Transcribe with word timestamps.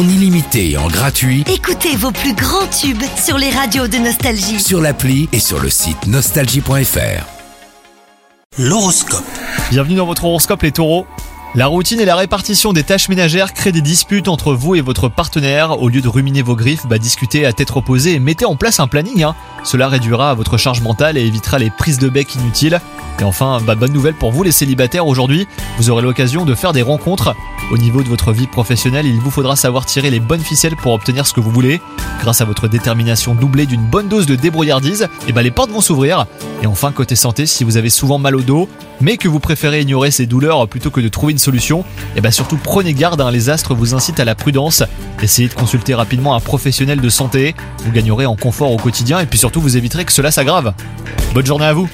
en 0.00 0.08
illimité 0.08 0.70
et 0.70 0.76
en 0.78 0.88
gratuit 0.88 1.44
Écoutez 1.52 1.94
vos 1.94 2.10
plus 2.10 2.32
grands 2.32 2.66
tubes 2.68 3.02
sur 3.22 3.36
les 3.36 3.50
radios 3.50 3.86
de 3.86 3.98
Nostalgie. 3.98 4.58
sur 4.58 4.80
l'appli 4.80 5.28
et 5.32 5.38
sur 5.40 5.60
le 5.60 5.68
site 5.68 6.06
nostalgie.fr. 6.06 7.26
L'horoscope. 8.58 9.24
Bienvenue 9.70 9.96
dans 9.96 10.06
votre 10.06 10.24
horoscope 10.24 10.62
les 10.62 10.72
taureaux. 10.72 11.06
La 11.54 11.66
routine 11.66 12.00
et 12.00 12.06
la 12.06 12.16
répartition 12.16 12.72
des 12.72 12.82
tâches 12.82 13.10
ménagères 13.10 13.52
créent 13.52 13.72
des 13.72 13.82
disputes 13.82 14.28
entre 14.28 14.54
vous 14.54 14.74
et 14.74 14.80
votre 14.80 15.08
partenaire. 15.10 15.82
Au 15.82 15.90
lieu 15.90 16.00
de 16.00 16.08
ruminer 16.08 16.40
vos 16.40 16.56
griffes, 16.56 16.86
bah, 16.86 16.96
discutez 16.96 17.44
à 17.44 17.52
tête 17.52 17.70
reposée 17.70 18.14
et 18.14 18.20
mettez 18.20 18.46
en 18.46 18.56
place 18.56 18.80
un 18.80 18.86
planning. 18.86 19.22
hein. 19.24 19.34
Cela 19.64 19.88
réduira 19.88 20.32
votre 20.34 20.56
charge 20.56 20.80
mentale 20.80 21.18
et 21.18 21.26
évitera 21.26 21.58
les 21.58 21.70
prises 21.70 21.98
de 21.98 22.08
bec 22.08 22.34
inutiles. 22.36 22.80
Et 23.20 23.24
enfin, 23.24 23.60
bah, 23.66 23.74
bonne 23.74 23.92
nouvelle 23.92 24.14
pour 24.14 24.32
vous 24.32 24.42
les 24.42 24.52
célibataires 24.52 25.06
aujourd'hui, 25.06 25.46
vous 25.76 25.90
aurez 25.90 26.02
l'occasion 26.02 26.46
de 26.46 26.54
faire 26.54 26.72
des 26.72 26.80
rencontres. 26.80 27.34
Au 27.70 27.76
niveau 27.76 28.02
de 28.02 28.08
votre 28.08 28.32
vie 28.32 28.46
professionnelle, 28.46 29.06
il 29.06 29.20
vous 29.20 29.30
faudra 29.30 29.56
savoir 29.56 29.84
tirer 29.84 30.10
les 30.10 30.20
bonnes 30.20 30.40
ficelles 30.40 30.74
pour 30.74 30.92
obtenir 30.92 31.26
ce 31.26 31.34
que 31.34 31.40
vous 31.40 31.50
voulez. 31.50 31.82
Grâce 32.20 32.40
à 32.40 32.46
votre 32.46 32.66
détermination 32.66 33.34
doublée 33.34 33.66
d'une 33.66 33.84
bonne 33.84 34.08
dose 34.08 34.26
de 34.26 34.36
débrouillardise, 34.36 35.08
et 35.28 35.32
bah, 35.32 35.42
les 35.42 35.50
portes 35.50 35.70
vont 35.70 35.82
s'ouvrir. 35.82 36.26
Et 36.62 36.66
enfin, 36.66 36.92
côté 36.92 37.14
santé, 37.14 37.44
si 37.44 37.62
vous 37.62 37.76
avez 37.76 37.90
souvent 37.90 38.18
mal 38.18 38.34
au 38.36 38.40
dos, 38.40 38.68
mais 39.02 39.18
que 39.18 39.28
vous 39.28 39.38
préférez 39.38 39.82
ignorer 39.82 40.10
ces 40.10 40.26
douleurs 40.26 40.66
plutôt 40.66 40.90
que 40.90 41.00
de 41.00 41.08
trouver 41.08 41.32
une 41.32 41.38
solution, 41.38 41.84
et 42.16 42.20
bah 42.20 42.30
surtout 42.30 42.58
prenez 42.62 42.94
garde, 42.94 43.20
hein, 43.20 43.30
les 43.30 43.50
astres 43.50 43.74
vous 43.74 43.94
incitent 43.94 44.20
à 44.20 44.24
la 44.24 44.34
prudence. 44.34 44.82
Essayez 45.22 45.48
de 45.48 45.54
consulter 45.54 45.94
rapidement 45.94 46.34
un 46.34 46.40
professionnel 46.40 47.00
de 47.00 47.08
santé, 47.08 47.54
vous 47.84 47.92
gagnerez 47.92 48.26
en 48.26 48.36
confort 48.36 48.72
au 48.72 48.76
quotidien 48.76 49.20
et 49.20 49.26
puis 49.26 49.38
surtout 49.38 49.60
vous 49.60 49.76
éviterez 49.76 50.04
que 50.04 50.12
cela 50.12 50.30
s'aggrave. 50.30 50.74
Bonne 51.34 51.46
journée 51.46 51.66
à 51.66 51.72
vous 51.72 51.88